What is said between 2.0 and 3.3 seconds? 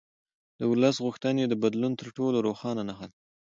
ټولو روښانه نښه ده